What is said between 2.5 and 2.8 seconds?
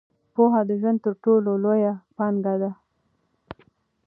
ده.